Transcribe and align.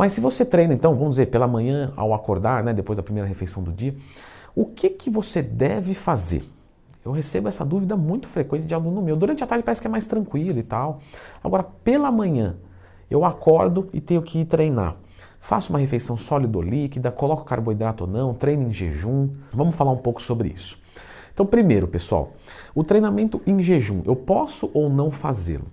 Mas 0.00 0.14
se 0.14 0.20
você 0.22 0.46
treina, 0.46 0.72
então, 0.72 0.94
vamos 0.94 1.10
dizer, 1.10 1.26
pela 1.26 1.46
manhã 1.46 1.92
ao 1.94 2.14
acordar, 2.14 2.64
né, 2.64 2.72
depois 2.72 2.96
da 2.96 3.02
primeira 3.02 3.28
refeição 3.28 3.62
do 3.62 3.70
dia, 3.70 3.94
o 4.56 4.64
que, 4.64 4.88
que 4.88 5.10
você 5.10 5.42
deve 5.42 5.92
fazer? 5.92 6.42
Eu 7.04 7.12
recebo 7.12 7.48
essa 7.48 7.66
dúvida 7.66 7.98
muito 7.98 8.26
frequente 8.26 8.64
de 8.64 8.74
aluno 8.74 9.02
meu. 9.02 9.14
Durante 9.14 9.44
a 9.44 9.46
tarde 9.46 9.62
parece 9.62 9.78
que 9.78 9.86
é 9.86 9.90
mais 9.90 10.06
tranquilo 10.06 10.58
e 10.58 10.62
tal. 10.62 11.00
Agora, 11.44 11.62
pela 11.62 12.10
manhã, 12.10 12.56
eu 13.10 13.26
acordo 13.26 13.90
e 13.92 14.00
tenho 14.00 14.22
que 14.22 14.38
ir 14.38 14.46
treinar. 14.46 14.96
Faço 15.38 15.70
uma 15.70 15.78
refeição 15.78 16.16
sólida 16.16 16.56
ou 16.56 16.64
líquida, 16.64 17.12
coloco 17.12 17.44
carboidrato 17.44 18.04
ou 18.04 18.10
não, 18.10 18.32
treino 18.32 18.70
em 18.70 18.72
jejum. 18.72 19.28
Vamos 19.52 19.76
falar 19.76 19.90
um 19.90 19.98
pouco 19.98 20.22
sobre 20.22 20.48
isso. 20.48 20.78
Então, 21.34 21.44
primeiro, 21.44 21.86
pessoal, 21.86 22.32
o 22.74 22.82
treinamento 22.82 23.42
em 23.46 23.62
jejum, 23.62 24.00
eu 24.06 24.16
posso 24.16 24.70
ou 24.72 24.88
não 24.88 25.10
fazê-lo? 25.10 25.66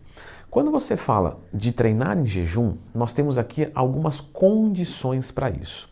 Quando 0.50 0.72
você 0.72 0.96
fala 0.96 1.40
de 1.54 1.72
treinar 1.72 2.18
em 2.18 2.26
jejum, 2.26 2.76
nós 2.96 3.14
temos 3.14 3.38
aqui 3.38 3.70
algumas 3.76 4.22
condições 4.22 5.30
para 5.30 5.50
isso. 5.50 5.90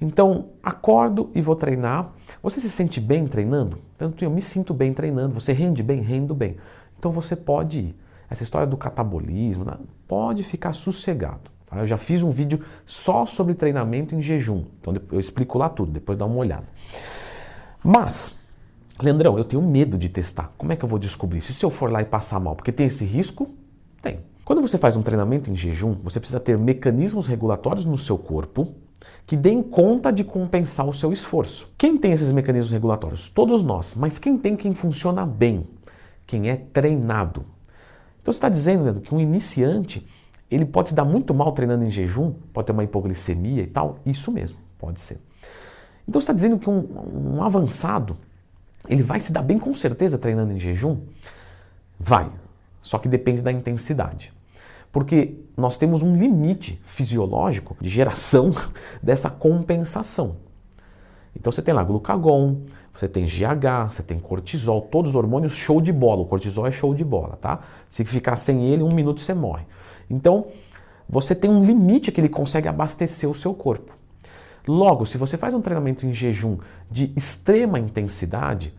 Então, 0.00 0.46
acordo 0.62 1.30
e 1.34 1.40
vou 1.40 1.54
treinar. 1.54 2.12
Você 2.42 2.60
se 2.60 2.70
sente 2.70 3.00
bem 3.00 3.26
treinando? 3.26 3.78
Tanto 3.96 4.24
eu 4.24 4.30
me 4.30 4.42
sinto 4.42 4.74
bem 4.74 4.92
treinando. 4.92 5.34
Você 5.34 5.52
rende 5.52 5.82
bem? 5.82 6.00
Rendo 6.00 6.34
bem. 6.34 6.56
Então 6.98 7.12
você 7.12 7.36
pode 7.36 7.80
ir. 7.80 7.96
Essa 8.28 8.42
história 8.42 8.66
do 8.66 8.76
catabolismo, 8.76 9.64
né? 9.64 9.74
pode 10.08 10.42
ficar 10.42 10.72
sossegado. 10.72 11.50
Tá? 11.66 11.78
Eu 11.78 11.86
já 11.86 11.96
fiz 11.96 12.22
um 12.22 12.30
vídeo 12.30 12.64
só 12.86 13.26
sobre 13.26 13.54
treinamento 13.54 14.14
em 14.14 14.22
jejum. 14.22 14.64
Então 14.80 14.94
eu 15.10 15.20
explico 15.20 15.58
lá 15.58 15.68
tudo, 15.68 15.92
depois 15.92 16.16
dá 16.16 16.24
uma 16.24 16.36
olhada. 16.36 16.66
Mas, 17.84 18.34
Leandrão, 19.00 19.36
eu 19.36 19.44
tenho 19.44 19.62
medo 19.62 19.98
de 19.98 20.08
testar. 20.08 20.52
Como 20.56 20.72
é 20.72 20.76
que 20.76 20.84
eu 20.84 20.88
vou 20.88 20.98
descobrir? 20.98 21.40
Se 21.40 21.64
eu 21.64 21.70
for 21.70 21.90
lá 21.90 22.00
e 22.00 22.04
passar 22.04 22.40
mal, 22.40 22.56
porque 22.56 22.72
tem 22.72 22.86
esse 22.86 23.04
risco? 23.04 23.50
Tem. 24.02 24.20
Quando 24.44 24.60
você 24.60 24.76
faz 24.76 24.96
um 24.96 25.02
treinamento 25.02 25.50
em 25.50 25.56
jejum, 25.56 25.94
você 26.02 26.18
precisa 26.18 26.40
ter 26.40 26.58
mecanismos 26.58 27.28
regulatórios 27.28 27.84
no 27.84 27.96
seu 27.96 28.18
corpo 28.18 28.74
que 29.26 29.36
deem 29.36 29.62
conta 29.62 30.12
de 30.12 30.24
compensar 30.24 30.86
o 30.86 30.92
seu 30.92 31.12
esforço. 31.12 31.68
Quem 31.78 31.96
tem 31.96 32.12
esses 32.12 32.32
mecanismos 32.32 32.72
regulatórios? 32.72 33.28
Todos 33.28 33.62
nós. 33.62 33.94
Mas 33.94 34.18
quem 34.18 34.36
tem 34.36 34.56
quem 34.56 34.74
funciona 34.74 35.24
bem? 35.24 35.66
Quem 36.26 36.50
é 36.50 36.56
treinado. 36.56 37.44
Então 38.20 38.32
você 38.32 38.38
está 38.38 38.48
dizendo 38.48 38.84
Leandro, 38.84 39.02
que 39.02 39.14
um 39.14 39.20
iniciante 39.20 40.06
ele 40.50 40.64
pode 40.64 40.90
se 40.90 40.94
dar 40.94 41.04
muito 41.04 41.32
mal 41.32 41.52
treinando 41.52 41.84
em 41.84 41.90
jejum, 41.90 42.32
pode 42.52 42.66
ter 42.66 42.72
uma 42.72 42.84
hipoglicemia 42.84 43.62
e 43.62 43.66
tal. 43.66 43.98
Isso 44.04 44.30
mesmo, 44.30 44.58
pode 44.78 45.00
ser. 45.00 45.18
Então 46.06 46.20
você 46.20 46.24
está 46.24 46.32
dizendo 46.32 46.58
que 46.58 46.68
um, 46.68 47.36
um 47.36 47.42
avançado 47.42 48.16
ele 48.88 49.02
vai 49.02 49.20
se 49.20 49.32
dar 49.32 49.42
bem 49.42 49.58
com 49.58 49.72
certeza 49.72 50.18
treinando 50.18 50.52
em 50.52 50.58
jejum? 50.58 50.98
Vai, 51.98 52.28
só 52.82 52.98
que 52.98 53.08
depende 53.08 53.40
da 53.40 53.50
intensidade. 53.50 54.30
Porque 54.90 55.38
nós 55.56 55.78
temos 55.78 56.02
um 56.02 56.14
limite 56.14 56.78
fisiológico 56.84 57.74
de 57.80 57.88
geração 57.88 58.52
dessa 59.02 59.30
compensação. 59.30 60.36
Então 61.34 61.50
você 61.50 61.62
tem 61.62 61.72
lá 61.72 61.82
glucagon, 61.82 62.60
você 62.92 63.08
tem 63.08 63.24
GH, 63.24 63.90
você 63.90 64.02
tem 64.02 64.18
cortisol, 64.18 64.82
todos 64.82 65.12
os 65.12 65.16
hormônios 65.16 65.52
show 65.52 65.80
de 65.80 65.92
bola. 65.92 66.20
O 66.20 66.26
cortisol 66.26 66.66
é 66.66 66.70
show 66.70 66.94
de 66.94 67.04
bola, 67.04 67.38
tá? 67.40 67.60
Se 67.88 68.04
ficar 68.04 68.36
sem 68.36 68.66
ele, 68.66 68.82
um 68.82 68.94
minuto 68.94 69.22
você 69.22 69.32
morre. 69.32 69.64
Então 70.10 70.48
você 71.08 71.34
tem 71.34 71.50
um 71.50 71.64
limite 71.64 72.12
que 72.12 72.20
ele 72.20 72.28
consegue 72.28 72.68
abastecer 72.68 73.30
o 73.30 73.34
seu 73.34 73.54
corpo. 73.54 73.92
Logo, 74.66 75.06
se 75.06 75.18
você 75.18 75.36
faz 75.36 75.54
um 75.54 75.60
treinamento 75.60 76.06
em 76.06 76.12
jejum 76.12 76.58
de 76.90 77.12
extrema 77.16 77.78
intensidade, 77.78 78.74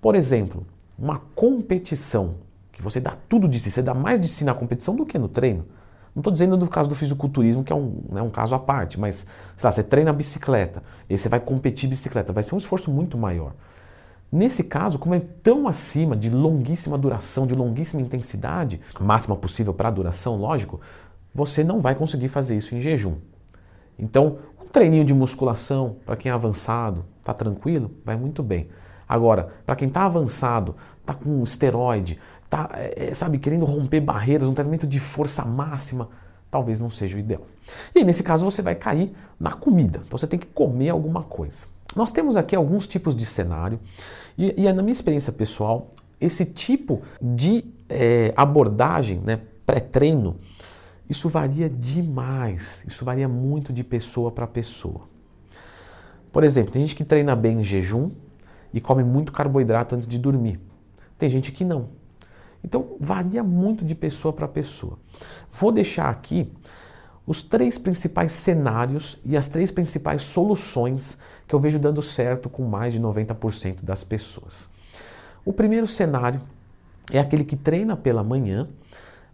por 0.00 0.14
exemplo, 0.14 0.64
uma 0.98 1.18
competição 1.34 2.36
que 2.78 2.84
você 2.84 3.00
dá 3.00 3.16
tudo 3.28 3.48
de 3.48 3.58
si, 3.58 3.72
você 3.72 3.82
dá 3.82 3.92
mais 3.92 4.20
de 4.20 4.28
si 4.28 4.44
na 4.44 4.54
competição 4.54 4.94
do 4.94 5.04
que 5.04 5.18
no 5.18 5.28
treino. 5.28 5.66
Não 6.14 6.20
estou 6.20 6.32
dizendo 6.32 6.56
do 6.56 6.68
caso 6.68 6.88
do 6.88 6.94
fisiculturismo, 6.94 7.64
que 7.64 7.72
é 7.72 7.76
um, 7.76 8.02
né, 8.08 8.22
um 8.22 8.30
caso 8.30 8.54
à 8.54 8.58
parte, 8.58 9.00
mas 9.00 9.26
lá, 9.60 9.72
você 9.72 9.82
treina 9.82 10.12
bicicleta 10.12 10.80
e 11.10 11.18
você 11.18 11.28
vai 11.28 11.40
competir 11.40 11.90
bicicleta, 11.90 12.32
vai 12.32 12.44
ser 12.44 12.54
um 12.54 12.58
esforço 12.58 12.88
muito 12.88 13.18
maior. 13.18 13.52
Nesse 14.30 14.62
caso, 14.62 14.96
como 14.96 15.12
é 15.12 15.20
tão 15.42 15.66
acima 15.66 16.16
de 16.16 16.30
longuíssima 16.30 16.96
duração, 16.96 17.48
de 17.48 17.54
longuíssima 17.54 18.00
intensidade, 18.00 18.80
máxima 19.00 19.34
possível 19.34 19.74
para 19.74 19.88
a 19.88 19.90
duração, 19.90 20.36
lógico, 20.36 20.80
você 21.34 21.64
não 21.64 21.80
vai 21.80 21.96
conseguir 21.96 22.28
fazer 22.28 22.56
isso 22.56 22.76
em 22.76 22.80
jejum. 22.80 23.16
Então, 23.98 24.38
um 24.62 24.66
treininho 24.66 25.04
de 25.04 25.12
musculação, 25.12 25.96
para 26.06 26.14
quem 26.14 26.30
é 26.30 26.34
avançado, 26.34 27.04
está 27.18 27.34
tranquilo, 27.34 27.90
vai 28.04 28.16
muito 28.16 28.40
bem. 28.40 28.68
Agora, 29.08 29.48
para 29.66 29.74
quem 29.74 29.88
está 29.88 30.04
avançado, 30.04 30.76
está 31.00 31.14
com 31.14 31.42
esteroide, 31.42 32.18
tá, 32.48 32.70
é, 32.74 33.12
sabe, 33.14 33.38
querendo 33.38 33.64
romper 33.64 34.00
barreiras, 34.00 34.48
um 34.48 34.54
treinamento 34.54 34.86
de 34.86 34.98
força 34.98 35.44
máxima, 35.44 36.08
talvez 36.50 36.80
não 36.80 36.90
seja 36.90 37.16
o 37.16 37.20
ideal. 37.20 37.42
E 37.94 37.98
aí, 37.98 38.04
nesse 38.04 38.22
caso, 38.22 38.44
você 38.44 38.62
vai 38.62 38.74
cair 38.74 39.14
na 39.38 39.52
comida. 39.52 40.00
Então, 40.06 40.18
você 40.18 40.26
tem 40.26 40.38
que 40.38 40.46
comer 40.46 40.90
alguma 40.90 41.22
coisa. 41.22 41.66
Nós 41.94 42.10
temos 42.12 42.36
aqui 42.36 42.54
alguns 42.54 42.86
tipos 42.86 43.16
de 43.16 43.24
cenário, 43.26 43.78
e, 44.36 44.62
e 44.62 44.72
na 44.72 44.82
minha 44.82 44.92
experiência 44.92 45.32
pessoal, 45.32 45.90
esse 46.20 46.44
tipo 46.44 47.02
de 47.20 47.64
é, 47.88 48.32
abordagem, 48.36 49.20
né, 49.24 49.40
pré-treino, 49.64 50.36
isso 51.08 51.28
varia 51.28 51.68
demais. 51.68 52.84
Isso 52.86 53.04
varia 53.04 53.28
muito 53.28 53.72
de 53.72 53.82
pessoa 53.82 54.30
para 54.30 54.46
pessoa. 54.46 55.02
Por 56.30 56.44
exemplo, 56.44 56.72
tem 56.72 56.82
gente 56.82 56.94
que 56.94 57.04
treina 57.04 57.34
bem 57.34 57.60
em 57.60 57.64
jejum 57.64 58.10
e 58.72 58.80
come 58.80 59.02
muito 59.02 59.32
carboidrato 59.32 59.94
antes 59.94 60.06
de 60.06 60.18
dormir. 60.18 60.60
Tem 61.18 61.28
gente 61.28 61.50
que 61.50 61.64
não. 61.64 61.88
Então 62.62 62.96
varia 63.00 63.42
muito 63.42 63.84
de 63.84 63.94
pessoa 63.94 64.32
para 64.32 64.48
pessoa. 64.48 64.98
Vou 65.50 65.72
deixar 65.72 66.08
aqui 66.08 66.52
os 67.26 67.42
três 67.42 67.76
principais 67.76 68.32
cenários 68.32 69.18
e 69.24 69.36
as 69.36 69.48
três 69.48 69.70
principais 69.70 70.22
soluções 70.22 71.18
que 71.46 71.54
eu 71.54 71.60
vejo 71.60 71.78
dando 71.78 72.00
certo 72.00 72.48
com 72.48 72.64
mais 72.64 72.92
de 72.92 73.00
90% 73.00 73.82
das 73.82 74.02
pessoas. 74.02 74.68
O 75.44 75.52
primeiro 75.52 75.86
cenário 75.86 76.40
é 77.10 77.18
aquele 77.18 77.44
que 77.44 77.56
treina 77.56 77.96
pela 77.96 78.22
manhã, 78.22 78.68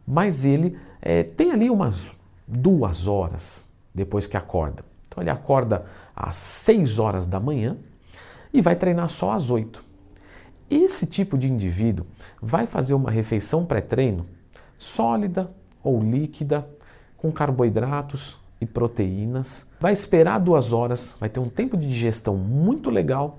mas 0.07 0.45
ele 0.45 0.79
é, 1.01 1.23
tem 1.23 1.51
ali 1.51 1.71
umas 1.71 2.11
duas 2.47 3.07
horas 3.07 3.65
depois 3.95 4.27
que 4.27 4.37
acorda. 4.37 4.85
Então 5.07 5.23
ele 5.23 5.31
acorda 5.31 5.87
às 6.15 6.37
6 6.37 6.99
horas 6.99 7.27
da 7.27 7.39
manhã 7.39 7.77
e 8.53 8.61
vai 8.61 8.75
treinar 8.75 9.09
só 9.09 9.31
às 9.33 9.51
8. 9.51 9.85
Esse 10.77 11.07
tipo 11.07 11.39
de 11.39 11.49
indivíduo 11.49 12.05
vai 12.43 12.67
fazer 12.67 12.95
uma 12.95 13.09
refeição 13.09 13.65
pré-treino 13.65 14.27
sólida 14.77 15.49
ou 15.85 16.03
líquida, 16.03 16.69
com 17.17 17.31
carboidratos 17.31 18.37
e 18.61 18.67
proteínas, 18.67 19.69
vai 19.79 19.93
esperar 19.93 20.41
duas 20.41 20.73
horas, 20.73 21.15
vai 21.21 21.29
ter 21.29 21.39
um 21.39 21.49
tempo 21.49 21.77
de 21.77 21.87
digestão 21.87 22.37
muito 22.37 22.91
legal, 22.91 23.39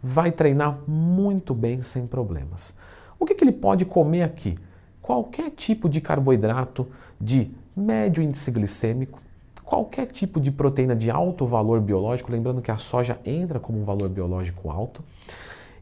vai 0.00 0.30
treinar 0.30 0.78
muito 0.86 1.52
bem 1.52 1.82
sem 1.82 2.06
problemas. 2.06 2.76
O 3.18 3.26
que, 3.26 3.34
que 3.34 3.42
ele 3.42 3.50
pode 3.50 3.84
comer 3.84 4.22
aqui? 4.22 4.56
Qualquer 5.02 5.50
tipo 5.50 5.88
de 5.88 6.00
carboidrato 6.00 6.86
de 7.20 7.50
médio 7.76 8.22
índice 8.22 8.52
glicêmico, 8.52 9.20
qualquer 9.64 10.06
tipo 10.06 10.40
de 10.40 10.52
proteína 10.52 10.94
de 10.94 11.10
alto 11.10 11.44
valor 11.44 11.80
biológico, 11.80 12.30
lembrando 12.30 12.62
que 12.62 12.70
a 12.70 12.76
soja 12.76 13.18
entra 13.26 13.58
como 13.58 13.80
um 13.80 13.84
valor 13.84 14.08
biológico 14.08 14.70
alto 14.70 15.02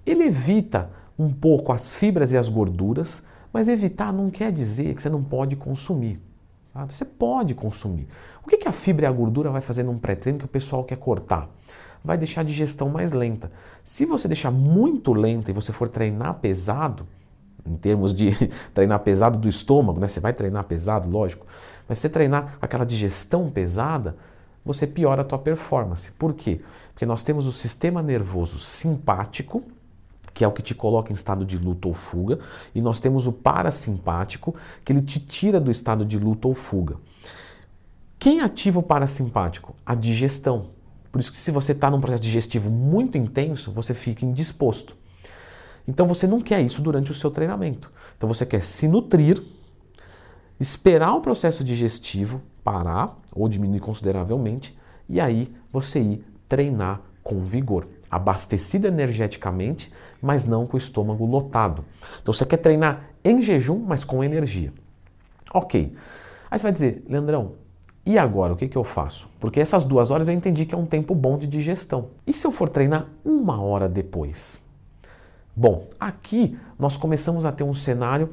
ele 0.06 0.24
evita 0.24 0.90
um 1.18 1.30
pouco 1.32 1.72
as 1.72 1.94
fibras 1.94 2.32
e 2.32 2.36
as 2.36 2.48
gorduras, 2.48 3.24
mas 3.52 3.68
evitar 3.68 4.12
não 4.12 4.30
quer 4.30 4.52
dizer 4.52 4.94
que 4.94 5.02
você 5.02 5.08
não 5.08 5.22
pode 5.22 5.56
consumir. 5.56 6.20
Tá? 6.72 6.84
Você 6.84 7.04
pode 7.04 7.54
consumir. 7.54 8.06
O 8.44 8.48
que, 8.48 8.58
que 8.58 8.68
a 8.68 8.72
fibra 8.72 9.06
e 9.06 9.08
a 9.08 9.12
gordura 9.12 9.50
vai 9.50 9.60
fazer 9.60 9.82
num 9.82 9.98
pré-treino 9.98 10.38
que 10.38 10.44
o 10.44 10.48
pessoal 10.48 10.84
quer 10.84 10.98
cortar? 10.98 11.48
Vai 12.04 12.16
deixar 12.18 12.42
a 12.42 12.44
digestão 12.44 12.88
mais 12.88 13.12
lenta. 13.12 13.50
Se 13.82 14.04
você 14.04 14.28
deixar 14.28 14.50
muito 14.50 15.12
lenta 15.12 15.50
e 15.50 15.54
você 15.54 15.72
for 15.72 15.88
treinar 15.88 16.34
pesado, 16.34 17.06
em 17.66 17.76
termos 17.76 18.14
de 18.14 18.30
treinar 18.72 19.00
pesado 19.00 19.38
do 19.38 19.48
estômago, 19.48 19.98
né? 19.98 20.06
Você 20.06 20.20
vai 20.20 20.32
treinar 20.32 20.64
pesado, 20.64 21.08
lógico, 21.10 21.46
mas 21.88 21.98
você 21.98 22.08
treinar 22.08 22.56
aquela 22.60 22.84
digestão 22.84 23.50
pesada, 23.50 24.16
você 24.64 24.86
piora 24.86 25.22
a 25.22 25.24
tua 25.24 25.38
performance. 25.38 26.10
Por 26.12 26.34
quê? 26.34 26.60
Porque 26.92 27.06
nós 27.06 27.22
temos 27.22 27.46
o 27.46 27.52
sistema 27.52 28.02
nervoso 28.02 28.58
simpático, 28.58 29.62
que 30.36 30.44
é 30.44 30.48
o 30.48 30.52
que 30.52 30.60
te 30.60 30.74
coloca 30.74 31.10
em 31.10 31.14
estado 31.14 31.46
de 31.46 31.56
luta 31.56 31.88
ou 31.88 31.94
fuga, 31.94 32.38
e 32.74 32.80
nós 32.82 33.00
temos 33.00 33.26
o 33.26 33.32
parasimpático, 33.32 34.54
que 34.84 34.92
ele 34.92 35.00
te 35.00 35.18
tira 35.18 35.58
do 35.58 35.70
estado 35.70 36.04
de 36.04 36.18
luta 36.18 36.46
ou 36.46 36.52
fuga. 36.52 36.96
Quem 38.18 38.42
ativa 38.42 38.78
o 38.78 38.82
parasimpático? 38.82 39.74
A 39.84 39.94
digestão. 39.94 40.66
Por 41.10 41.20
isso 41.20 41.32
que 41.32 41.38
se 41.38 41.50
você 41.50 41.72
está 41.72 41.90
num 41.90 42.02
processo 42.02 42.22
digestivo 42.22 42.68
muito 42.68 43.16
intenso, 43.16 43.72
você 43.72 43.94
fica 43.94 44.26
indisposto. 44.26 44.94
Então 45.88 46.04
você 46.04 46.26
não 46.26 46.42
quer 46.42 46.60
isso 46.60 46.82
durante 46.82 47.10
o 47.10 47.14
seu 47.14 47.30
treinamento. 47.30 47.90
Então 48.18 48.28
você 48.28 48.44
quer 48.44 48.62
se 48.62 48.86
nutrir, 48.86 49.42
esperar 50.60 51.14
o 51.14 51.22
processo 51.22 51.64
digestivo 51.64 52.42
parar 52.62 53.16
ou 53.34 53.48
diminuir 53.48 53.80
consideravelmente 53.80 54.76
e 55.08 55.18
aí 55.18 55.50
você 55.72 55.98
ir 55.98 56.26
treinar 56.46 57.00
com 57.22 57.42
vigor 57.42 57.86
abastecido 58.10 58.86
energeticamente, 58.86 59.92
mas 60.20 60.44
não 60.44 60.66
com 60.66 60.76
o 60.76 60.78
estômago 60.78 61.24
lotado. 61.26 61.84
Então 62.22 62.32
você 62.32 62.44
quer 62.44 62.58
treinar 62.58 63.10
em 63.24 63.42
jejum, 63.42 63.78
mas 63.78 64.04
com 64.04 64.22
energia. 64.22 64.72
Ok. 65.52 65.94
Aí 66.50 66.58
você 66.58 66.62
vai 66.62 66.72
dizer, 66.72 67.04
Leandrão, 67.08 67.52
E 68.08 68.16
agora, 68.16 68.52
o 68.52 68.56
que, 68.56 68.68
que 68.68 68.76
eu 68.78 68.84
faço? 68.84 69.28
Porque 69.40 69.58
essas 69.58 69.82
duas 69.82 70.12
horas 70.12 70.28
eu 70.28 70.34
entendi 70.34 70.64
que 70.64 70.74
é 70.74 70.78
um 70.78 70.86
tempo 70.86 71.12
bom 71.12 71.36
de 71.36 71.46
digestão. 71.48 72.10
E 72.24 72.32
se 72.32 72.46
eu 72.46 72.52
for 72.52 72.68
treinar 72.68 73.08
uma 73.24 73.60
hora 73.60 73.88
depois? 73.88 74.60
Bom, 75.56 75.88
aqui 75.98 76.56
nós 76.78 76.96
começamos 76.96 77.44
a 77.44 77.50
ter 77.50 77.64
um 77.64 77.74
cenário 77.74 78.30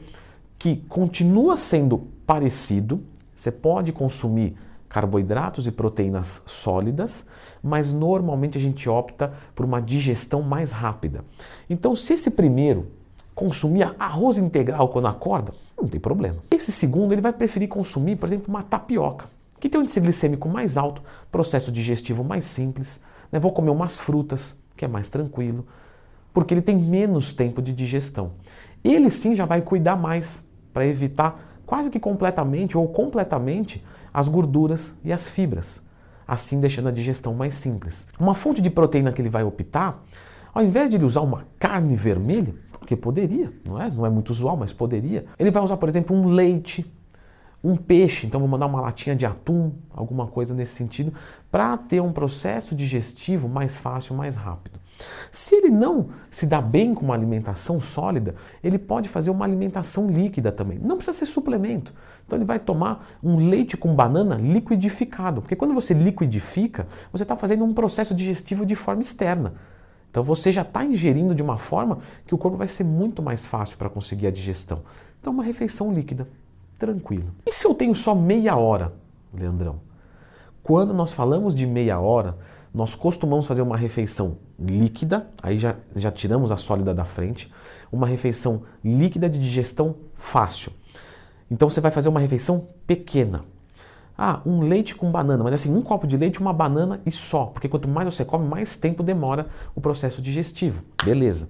que 0.60 0.78
continua 0.88 1.58
sendo 1.58 2.08
parecido. 2.28 3.04
Você 3.36 3.52
pode 3.52 3.92
consumir 3.92 4.56
carboidratos 4.94 5.66
e 5.66 5.72
proteínas 5.72 6.44
sólidas, 6.45 7.25
mas 7.63 7.92
normalmente 7.92 8.60
a 8.60 8.62
gente 8.62 8.88
opta 8.88 9.34
por 9.56 9.66
uma 9.66 9.81
digestão 9.81 10.44
mais 10.44 10.72
rápida. 10.72 11.25
Então, 11.68 11.95
se 11.95 12.13
esse 12.13 12.30
primeiro 12.30 12.92
consumia 13.34 13.95
arroz 13.98 14.38
integral 14.38 14.90
quando 14.90 15.07
acorda, 15.07 15.51
não 15.75 15.88
tem 15.88 16.00
problema. 16.00 16.38
Esse 16.51 16.72
segundo 16.72 17.12
ele 17.12 17.22
vai 17.22 17.34
preferir 17.34 17.68
consumir, 17.68 18.18
por 18.18 18.28
exemplo, 18.28 18.45
uma 18.48 18.62
tapioca, 18.62 19.25
que 19.60 19.68
tem 19.68 19.80
um 19.80 19.81
índice 19.81 20.00
glicêmico 20.00 20.48
mais 20.48 20.78
alto, 20.78 21.01
processo 21.31 21.72
digestivo 21.72 22.24
mais 22.24 22.46
simples. 22.46 23.01
Né? 23.31 23.39
Vou 23.39 23.51
comer 23.51 23.72
umas 23.72 24.00
frutas, 24.00 24.56
que 24.78 24.86
é 24.86 24.88
mais 24.88 25.10
tranquilo, 25.10 25.66
porque 26.31 26.54
ele 26.54 26.62
tem 26.62 26.78
menos 26.78 27.34
tempo 27.34 27.63
de 27.63 27.74
digestão. 27.74 28.34
Ele 28.84 29.10
sim 29.10 29.36
já 29.36 29.46
vai 29.46 29.62
cuidar 29.62 29.96
mais 29.96 30.46
para 30.72 30.86
evitar 30.86 31.53
quase 31.74 31.90
que 31.90 32.00
completamente 32.00 32.78
ou 32.78 32.88
completamente 32.88 33.84
as 34.14 34.28
gorduras 34.28 34.96
e 35.04 35.12
as 35.12 35.28
fibras, 35.28 35.84
assim 36.28 36.60
deixando 36.60 36.90
a 36.90 36.92
digestão 36.92 37.34
mais 37.34 37.56
simples. 37.56 38.08
Uma 38.20 38.36
fonte 38.36 38.62
de 38.62 38.70
proteína 38.70 39.12
que 39.12 39.20
ele 39.20 39.30
vai 39.30 39.44
optar, 39.44 40.04
ao 40.54 40.64
invés 40.64 40.88
de 40.88 40.98
ele 40.98 41.06
usar 41.06 41.22
uma 41.22 41.48
carne 41.58 41.96
vermelha, 41.96 42.54
porque 42.74 42.96
poderia, 42.96 43.52
não 43.66 43.81
é? 43.81 43.90
Não 43.90 44.06
é 44.06 44.10
muito 44.12 44.30
usual, 44.30 44.56
mas 44.56 44.72
poderia. 44.72 45.25
Ele 45.40 45.50
vai 45.50 45.64
usar, 45.64 45.78
por 45.78 45.90
exemplo, 45.90 46.16
um 46.16 46.28
leite, 46.28 46.86
um 47.64 47.75
peixe, 47.75 48.28
então 48.28 48.40
vou 48.40 48.48
mandar 48.48 48.68
uma 48.68 48.80
latinha 48.80 49.16
de 49.16 49.25
atum, 49.25 49.72
alguma 49.90 50.28
coisa 50.28 50.54
nesse 50.54 50.74
sentido, 50.74 51.12
para 51.52 51.75
ter 51.75 52.00
um 52.02 52.14
processo 52.14 52.75
digestivo 52.75 53.50
mais 53.50 53.75
fácil, 53.75 54.16
mais 54.16 54.36
rápido. 54.36 54.80
Se 55.32 55.56
ele 55.56 55.70
não 55.70 56.10
se 56.30 56.46
dá 56.46 56.62
bem 56.62 56.94
com 56.94 57.06
uma 57.06 57.14
alimentação 57.14 57.80
sólida, 57.82 58.36
ele 58.64 58.78
pode 58.78 59.10
fazer 59.10 59.30
uma 59.30 59.46
alimentação 59.46 60.08
líquida 60.08 60.52
também. 60.52 60.80
Não 60.80 60.98
precisa 60.98 61.18
ser 61.18 61.26
suplemento. 61.26 61.94
Então 62.26 62.38
ele 62.38 62.46
vai 62.46 62.60
tomar 62.60 63.08
um 63.22 63.50
leite 63.50 63.76
com 63.76 63.94
banana 63.94 64.36
liquidificado, 64.36 65.42
porque 65.42 65.56
quando 65.56 65.74
você 65.74 65.94
liquidifica, 65.94 66.88
você 67.12 67.24
está 67.24 67.36
fazendo 67.36 67.64
um 67.64 67.74
processo 67.74 68.14
digestivo 68.14 68.66
de 68.66 68.76
forma 68.76 69.02
externa. 69.02 69.54
Então 70.10 70.24
você 70.24 70.52
já 70.52 70.62
está 70.62 70.86
ingerindo 70.86 71.34
de 71.34 71.42
uma 71.42 71.58
forma 71.58 72.00
que 72.26 72.36
o 72.36 72.38
corpo 72.38 72.56
vai 72.56 72.68
ser 72.68 72.84
muito 72.84 73.22
mais 73.22 73.46
fácil 73.46 73.78
para 73.78 73.90
conseguir 73.90 74.28
a 74.28 74.32
digestão. 74.32 74.84
Então 75.20 75.34
uma 75.34 75.44
refeição 75.44 75.92
líquida, 75.92 76.28
tranquilo. 76.78 77.34
E 77.46 77.52
se 77.52 77.66
eu 77.66 77.74
tenho 77.74 77.96
só 77.96 78.14
meia 78.14 78.56
hora, 78.56 78.94
Leandrão? 79.34 79.80
Quando 80.62 80.94
nós 80.94 81.12
falamos 81.12 81.54
de 81.54 81.66
meia 81.66 82.00
hora, 82.00 82.38
nós 82.74 82.96
costumamos 82.96 83.46
fazer 83.46 83.62
uma 83.62 83.78
refeição 83.78 84.38
líquida, 84.60 85.28
aí 85.44 85.60
já, 85.60 85.75
já 85.96 86.12
tiramos 86.12 86.52
a 86.52 86.58
sólida 86.58 86.94
da 86.94 87.06
frente, 87.06 87.52
uma 87.92 88.08
refeição 88.08 88.64
líquida 88.84 89.30
de 89.30 89.38
digestão 89.38 89.96
fácil. 90.16 90.72
Então 91.52 91.70
você 91.70 91.80
vai 91.80 91.92
fazer 91.92 92.10
uma 92.10 92.20
refeição 92.20 92.68
pequena. 92.88 93.44
Ah, 94.18 94.42
um 94.46 94.62
leite 94.62 94.96
com 94.96 95.12
banana, 95.12 95.44
mas 95.44 95.54
assim, 95.54 95.74
um 95.74 95.81
copo 95.81 96.08
de 96.08 96.18
leite, 96.18 96.40
uma 96.40 96.54
banana 96.54 97.00
e 97.06 97.12
só, 97.12 97.46
porque 97.46 97.70
quanto 97.70 97.88
mais 97.88 98.14
você 98.14 98.25
come, 98.25 98.48
mais 98.48 98.78
tempo 98.78 99.04
demora 99.04 99.48
o 99.75 99.81
processo 99.81 100.22
digestivo. 100.22 100.84
Beleza. 101.04 101.50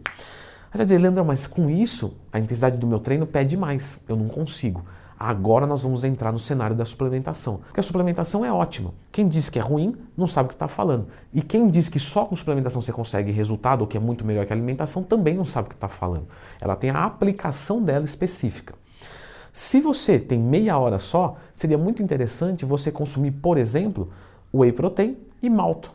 Você 0.72 0.78
vai 0.78 0.86
dizer, 0.86 0.98
Leandro, 0.98 1.24
mas 1.24 1.46
com 1.46 1.70
isso, 1.70 2.16
a 2.32 2.40
intensidade 2.40 2.78
do 2.78 2.88
meu 2.88 3.00
treino 3.00 3.28
pede 3.28 3.56
mais, 3.56 4.00
eu 4.08 4.16
não 4.16 4.28
consigo. 4.28 4.84
Agora 5.26 5.66
nós 5.66 5.84
vamos 5.84 6.04
entrar 6.04 6.34
no 6.34 6.38
cenário 6.38 6.76
da 6.76 6.84
suplementação. 6.84 7.62
Porque 7.68 7.80
a 7.80 7.84
suplementação 7.84 8.44
é 8.44 8.52
ótima. 8.52 8.94
Quem 9.10 9.26
diz 9.26 9.50
que 9.50 9.58
é 9.58 9.62
ruim 9.62 9.96
não 10.18 10.28
sabe 10.28 10.48
o 10.48 10.50
que 10.50 10.56
está 10.56 10.68
falando. 10.68 11.08
E 11.34 11.42
quem 11.42 11.70
diz 11.70 11.88
que 11.88 11.98
só 11.98 12.26
com 12.26 12.36
suplementação 12.36 12.82
você 12.82 12.92
consegue 12.92 13.32
resultado, 13.32 13.80
ou 13.80 13.88
que 13.88 13.96
é 13.96 14.02
muito 14.02 14.26
melhor 14.26 14.46
que 14.46 14.52
a 14.52 14.56
alimentação, 14.56 15.02
também 15.02 15.34
não 15.34 15.46
sabe 15.46 15.68
o 15.68 15.70
que 15.70 15.76
está 15.76 15.88
falando. 15.88 16.28
Ela 16.60 16.76
tem 16.76 16.90
a 16.90 17.06
aplicação 17.06 17.82
dela 17.82 18.04
específica. 18.04 18.76
Se 19.54 19.80
você 19.80 20.20
tem 20.20 20.38
meia 20.38 20.78
hora 20.78 21.00
só, 21.00 21.38
seria 21.54 21.78
muito 21.78 22.04
interessante 22.04 22.66
você 22.66 22.92
consumir, 22.92 23.32
por 23.32 23.58
exemplo, 23.58 24.12
whey 24.54 24.74
protein 24.74 25.16
e 25.42 25.50
malto. 25.50 25.90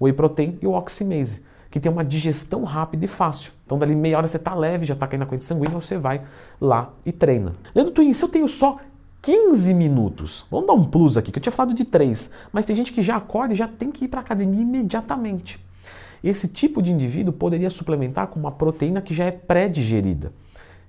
Whey 0.00 0.12
protein 0.12 0.58
e 0.60 0.66
o 0.66 0.72
oximase 0.72 1.42
que 1.74 1.80
tem 1.80 1.90
uma 1.90 2.04
digestão 2.04 2.62
rápida 2.62 3.04
e 3.04 3.08
fácil. 3.08 3.52
Então, 3.66 3.76
dali 3.76 3.96
meia 3.96 4.16
hora 4.16 4.28
você 4.28 4.36
está 4.36 4.54
leve, 4.54 4.86
já 4.86 4.94
está 4.94 5.08
caindo 5.08 5.22
na 5.22 5.26
corrente 5.26 5.42
sanguínea, 5.42 5.74
você 5.74 5.98
vai 5.98 6.22
lá 6.60 6.92
e 7.04 7.10
treina. 7.10 7.52
Leandro 7.74 7.92
Twin, 7.92 8.14
se 8.14 8.24
eu 8.24 8.28
tenho 8.28 8.46
só 8.46 8.78
15 9.20 9.74
minutos, 9.74 10.46
vamos 10.48 10.68
dar 10.68 10.72
um 10.72 10.84
plus 10.84 11.16
aqui, 11.16 11.32
que 11.32 11.38
eu 11.40 11.42
tinha 11.42 11.52
falado 11.52 11.74
de 11.74 11.84
3, 11.84 12.30
mas 12.52 12.64
tem 12.64 12.76
gente 12.76 12.92
que 12.92 13.02
já 13.02 13.16
acorda 13.16 13.54
e 13.54 13.56
já 13.56 13.66
tem 13.66 13.90
que 13.90 14.04
ir 14.04 14.08
para 14.08 14.20
a 14.20 14.22
academia 14.22 14.62
imediatamente. 14.62 15.58
Esse 16.22 16.46
tipo 16.46 16.80
de 16.80 16.92
indivíduo 16.92 17.32
poderia 17.32 17.68
suplementar 17.68 18.28
com 18.28 18.38
uma 18.38 18.52
proteína 18.52 19.02
que 19.02 19.12
já 19.12 19.24
é 19.24 19.32
pré-digerida, 19.32 20.32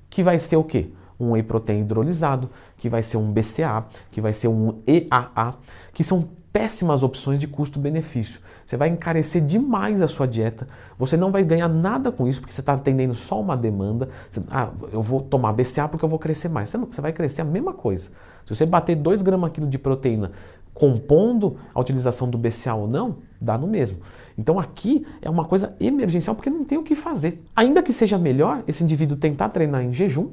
que 0.07 0.21
vai 0.21 0.37
ser 0.37 0.57
o 0.57 0.63
quê? 0.63 0.91
Um 1.19 1.31
whey 1.31 1.41
protein 1.41 1.79
hidrolisado, 1.79 2.47
que 2.77 2.89
vai 2.89 3.01
ser 3.01 3.17
um 3.17 3.31
BCA, 3.31 3.85
que 4.11 4.21
vai 4.21 4.33
ser 4.33 4.49
um 4.49 4.83
EAA, 4.85 5.55
que 5.91 6.03
são 6.03 6.29
péssimas 6.55 7.03
opções 7.03 7.37
de 7.37 7.49
custo-benefício. 7.49 8.39
Você 8.65 8.77
vai 8.77 8.87
encarecer 8.87 9.45
demais 9.45 10.01
a 10.01 10.07
sua 10.07 10.25
dieta, 10.25 10.65
você 10.97 11.17
não 11.17 11.29
vai 11.29 11.43
ganhar 11.43 11.67
nada 11.67 12.13
com 12.13 12.25
isso, 12.29 12.39
porque 12.39 12.53
você 12.53 12.61
está 12.61 12.71
atendendo 12.71 13.13
só 13.13 13.41
uma 13.41 13.57
demanda. 13.57 14.07
Você, 14.29 14.41
ah, 14.49 14.69
eu 14.93 15.01
vou 15.01 15.19
tomar 15.19 15.51
BCA 15.51 15.89
porque 15.89 16.05
eu 16.05 16.07
vou 16.07 16.17
crescer 16.17 16.47
mais. 16.47 16.69
Você, 16.69 16.77
não, 16.77 16.85
você 16.85 17.01
vai 17.01 17.11
crescer 17.11 17.41
a 17.41 17.43
mesma 17.43 17.73
coisa. 17.73 18.09
Se 18.45 18.55
você 18.55 18.65
bater 18.65 18.95
2 18.95 19.21
gramas 19.21 19.51
quilo 19.51 19.67
de 19.67 19.77
proteína 19.77 20.31
compondo 20.73 21.57
a 21.73 21.79
utilização 21.81 22.29
do 22.29 22.37
BCA 22.37 22.73
ou 22.73 22.87
não, 22.87 23.17
dá 23.41 23.57
no 23.57 23.67
mesmo. 23.67 23.97
Então 24.37 24.57
aqui 24.57 25.05
é 25.21 25.29
uma 25.29 25.43
coisa 25.43 25.75
emergencial 25.77 26.37
porque 26.37 26.49
não 26.49 26.63
tem 26.63 26.77
o 26.77 26.83
que 26.83 26.95
fazer. 26.95 27.43
Ainda 27.53 27.83
que 27.83 27.91
seja 27.91 28.17
melhor 28.17 28.63
esse 28.65 28.81
indivíduo 28.81 29.17
tentar 29.17 29.49
treinar 29.49 29.83
em 29.83 29.91
jejum, 29.91 30.29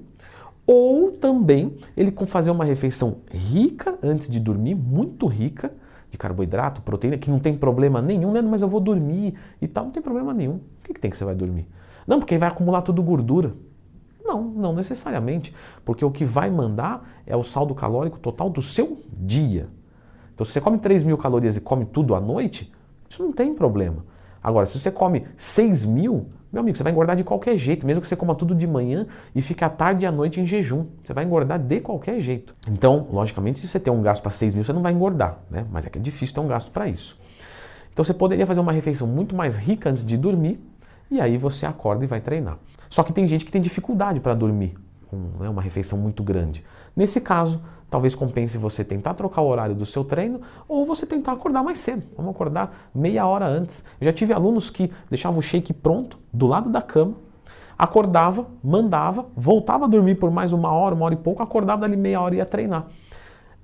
ou 0.65 1.11
também 1.11 1.77
ele 1.97 2.15
fazer 2.27 2.53
uma 2.53 2.65
refeição 2.65 3.17
rica 3.29 3.99
antes 4.01 4.29
de 4.29 4.39
dormir, 4.39 4.77
muito 4.77 5.27
rica, 5.27 5.73
de 6.13 6.19
carboidrato, 6.19 6.83
proteína, 6.83 7.17
que 7.17 7.31
não 7.31 7.39
tem 7.39 7.57
problema 7.57 8.03
nenhum, 8.03 8.33
né? 8.33 8.43
mas 8.43 8.61
eu 8.61 8.69
vou 8.69 8.81
dormir 8.81 9.35
e 9.63 9.67
tal, 9.67 9.87
não 9.87 9.91
tem 9.91 10.03
problema 10.03 10.35
nenhum. 10.35 10.57
O 10.57 10.85
que, 10.85 10.93
que 10.93 11.01
tem 11.01 11.11
que 11.11 11.17
você 11.17 11.25
vai 11.25 11.35
dormir? 11.35 11.67
Não, 12.07 12.19
porque 12.19 12.37
vai 12.37 12.51
acumular 12.51 12.83
tudo 12.83 13.03
gordura. 13.03 13.55
Não, 14.23 14.43
não 14.43 14.75
necessariamente, 14.75 15.55
porque 15.87 16.05
o 16.05 16.11
que 16.11 16.23
vai 16.23 16.51
mandar 16.51 17.23
é 17.27 17.35
o 17.35 17.43
saldo 17.43 17.75
calórico 17.75 18.19
total 18.19 18.51
do 18.51 18.61
seu 18.61 19.01
dia. 19.11 19.69
Então, 20.35 20.45
se 20.45 20.53
você 20.53 20.61
come 20.61 20.77
3 20.77 21.03
mil 21.03 21.17
calorias 21.17 21.57
e 21.57 21.63
come 21.63 21.87
tudo 21.87 22.15
à 22.15 22.21
noite, 22.21 22.71
isso 23.09 23.23
não 23.23 23.33
tem 23.33 23.55
problema. 23.55 24.05
Agora, 24.43 24.67
se 24.67 24.79
você 24.79 24.91
come 24.91 25.27
6 25.37 25.85
mil, 25.85 26.27
meu 26.53 26.61
amigo, 26.61 26.77
você 26.77 26.83
vai 26.83 26.93
engordar 26.93 27.17
de 27.17 27.25
qualquer 27.25 27.57
jeito, 27.57 27.87
mesmo 27.87 28.03
que 28.03 28.09
você 28.09 28.17
coma 28.17 28.35
tudo 28.35 28.55
de 28.55 28.67
manhã 28.67 29.07
e 29.35 29.41
fique 29.41 29.65
à 29.65 29.71
tarde 29.71 30.05
e 30.05 30.07
à 30.07 30.13
noite 30.13 30.41
em 30.41 30.47
jejum. 30.47 30.87
Você 31.03 31.13
vai 31.13 31.25
engordar 31.25 31.59
de 31.59 31.81
qualquer 31.81 32.21
jeito. 32.21 32.55
Então, 32.69 33.07
logicamente, 33.11 33.59
se 33.59 33.69
você 33.69 33.79
tem 33.79 33.93
um 33.93 34.03
gasto 34.03 34.23
para 34.23 34.31
6 34.31 34.55
mil, 34.55 34.65
você 34.65 34.73
não 34.73 34.83
vai 34.83 34.93
engordar, 34.93 35.39
né? 35.51 35.65
Mas 35.71 35.87
é 35.87 35.91
que 35.91 35.99
é 35.99 36.03
difícil 36.03 36.35
ter 36.35 36.41
um 36.41 36.49
gasto 36.49 36.71
para 36.71 36.89
isso. 36.89 37.19
Então 37.93 38.05
você 38.05 38.15
poderia 38.15 38.47
fazer 38.47 38.61
uma 38.61 38.73
refeição 38.73 39.07
muito 39.07 39.37
mais 39.37 39.57
rica 39.57 39.91
antes 39.91 40.05
de 40.05 40.17
dormir 40.17 40.59
e 41.11 41.21
aí 41.21 41.37
você 41.37 41.67
acorda 41.67 42.05
e 42.05 42.09
vai 42.09 42.21
treinar. 42.21 42.59
Só 42.89 43.03
que 43.03 43.13
tem 43.13 43.27
gente 43.29 43.45
que 43.45 43.53
tem 43.53 43.61
dificuldade 43.61 44.19
para 44.19 44.35
dormir 44.35 44.75
com 45.13 45.43
né, 45.43 45.49
uma 45.49 45.61
refeição 45.61 45.99
muito 45.99 46.23
grande. 46.23 46.65
Nesse 46.97 47.21
caso, 47.21 47.61
Talvez 47.93 48.15
compense 48.15 48.57
você 48.57 48.83
tentar 48.83 49.13
trocar 49.13 49.43
o 49.43 49.47
horário 49.49 49.75
do 49.75 49.85
seu 49.85 50.03
treino 50.03 50.41
ou 50.67 50.87
você 50.87 51.05
tentar 51.05 51.33
acordar 51.33 51.63
mais 51.63 51.79
cedo. 51.79 52.03
Vamos 52.17 52.35
acordar 52.35 52.89
meia 52.95 53.27
hora 53.27 53.47
antes. 53.47 53.85
Eu 54.01 54.07
já 54.07 54.13
tive 54.15 54.33
alunos 54.33 54.71
que 54.71 54.91
deixavam 55.11 55.41
o 55.41 55.43
shake 55.43 55.75
pronto 55.75 56.19
do 56.33 56.47
lado 56.47 56.71
da 56.71 56.81
cama, 56.81 57.13
acordava, 57.79 58.47
mandava, 58.65 59.27
voltava 59.37 59.85
a 59.85 59.89
dormir 59.89 60.15
por 60.15 60.31
mais 60.31 60.55
uma 60.55 60.73
hora, 60.73 60.95
uma 60.95 61.05
hora 61.05 61.13
e 61.13 61.19
pouco, 61.19 61.43
acordava 61.43 61.83
dali 61.83 61.95
meia 61.95 62.19
hora 62.19 62.35
e 62.35 62.39
ia 62.39 62.47
treinar. 62.47 62.87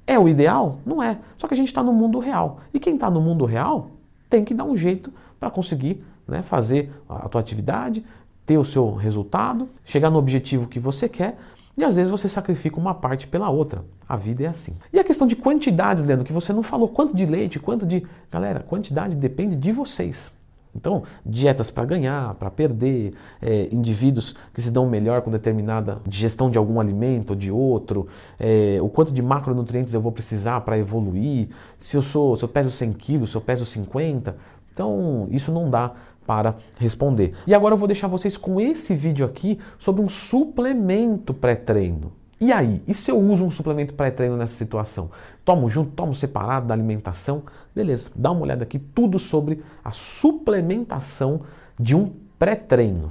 É 0.07 0.19
o 0.19 0.28
ideal? 0.28 0.81
Não 0.85 1.02
é. 1.02 1.19
Só 1.38 1.49
que 1.49 1.55
a 1.55 1.57
gente 1.57 1.69
está 1.69 1.83
no 1.83 1.95
mundo 1.95 2.19
real. 2.19 2.59
E 2.75 2.78
quem 2.78 2.97
está 2.97 3.11
no 3.11 3.23
mundo 3.23 3.47
real 3.47 3.93
tem 4.28 4.45
que 4.45 4.52
dar 4.52 4.64
um 4.64 4.76
jeito 4.76 5.11
para 5.40 5.50
conseguir 5.50 6.05
né, 6.26 6.43
fazer 6.43 6.93
a 7.09 7.31
tua 7.31 7.40
atividade, 7.40 8.05
ter 8.49 8.57
o 8.57 8.64
seu 8.64 8.95
resultado, 8.95 9.69
chegar 9.85 10.09
no 10.09 10.19
objetivo 10.19 10.67
que 10.67 10.81
você 10.81 11.07
quer, 11.07 11.37
e 11.76 11.85
às 11.85 11.97
vezes 11.97 12.11
você 12.11 12.31
sacrifica 12.31 12.81
uma 12.81 12.95
parte 12.95 13.28
pela 13.28 13.50
outra. 13.50 13.85
A 14.09 14.17
vida 14.17 14.45
é 14.45 14.47
assim. 14.47 14.75
E 14.90 14.99
a 14.99 15.05
questão 15.05 15.26
de 15.26 15.37
quantidades, 15.37 16.02
Leandro, 16.02 16.25
que 16.25 16.33
você 16.33 16.50
não 16.50 16.62
falou 16.62 16.88
quanto 16.88 17.14
de 17.14 17.26
leite, 17.26 17.61
quanto 17.61 17.85
de. 17.85 18.07
Galera, 18.33 18.61
quantidade 18.61 19.14
depende 19.17 19.55
de 19.55 19.71
vocês. 19.71 20.33
Então, 20.75 21.02
dietas 21.26 21.71
para 21.71 21.85
ganhar, 21.85 22.35
para 22.37 22.50
perder, 22.50 23.12
é, 23.43 23.69
indivíduos 23.71 24.35
que 24.55 24.62
se 24.62 24.71
dão 24.71 24.88
melhor 24.88 25.21
com 25.21 25.31
determinada 25.31 26.00
digestão 26.07 26.50
de 26.50 26.57
algum 26.57 26.81
alimento 26.81 27.31
ou 27.31 27.37
de 27.37 27.50
outro, 27.50 28.09
é, 28.40 28.78
o 28.81 28.88
quanto 28.88 29.12
de 29.12 29.21
macronutrientes 29.21 29.93
eu 29.93 30.00
vou 30.00 30.12
precisar 30.12 30.62
para 30.62 30.78
evoluir, 30.78 31.49
se 31.76 31.99
eu 31.99 32.02
sou, 32.02 32.35
se 32.35 32.45
eu 32.45 32.49
peso 32.49 32.71
100 32.71 32.93
quilos, 32.95 33.31
se 33.31 33.37
eu 33.37 33.43
peso 33.43 33.67
50. 33.67 34.37
Então, 34.73 35.26
isso 35.31 35.52
não 35.52 35.69
dá 35.69 35.93
para 36.28 36.56
responder. 36.78 37.32
E 37.47 37.54
agora 37.54 37.73
eu 37.73 37.78
vou 37.78 37.88
deixar 37.88 38.06
vocês 38.06 38.37
com 38.37 38.61
esse 38.61 38.94
vídeo 38.94 39.25
aqui 39.25 39.58
sobre 39.78 40.02
um 40.02 40.11
suplemento 40.11 41.32
pré-treino. 41.32 42.12
E 42.38 42.52
aí? 42.52 42.82
E 42.87 42.92
se 42.92 43.11
eu 43.11 43.18
uso 43.18 43.47
um 43.47 43.50
suplemento 43.50 43.94
pré-treino 43.94 44.37
nessa 44.37 44.54
situação? 44.54 45.11
Tomo 45.42 45.70
junto, 45.70 45.92
tomo 45.92 46.14
separado 46.14 46.66
da 46.66 46.75
alimentação? 46.75 47.44
Beleza, 47.75 48.11
dá 48.14 48.30
uma 48.30 48.42
olhada 48.42 48.62
aqui 48.62 48.78
tudo 48.78 49.18
sobre 49.18 49.62
a 49.82 49.90
suplementação 49.90 51.40
de 51.80 51.97
um 51.97 52.12
pré-treino. 52.38 53.06